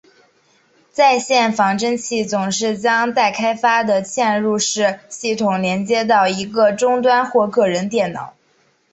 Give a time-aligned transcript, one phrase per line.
[0.91, 8.33] 在线仿真器总是将待开发的嵌入式系统连接到一个终端或个人电脑。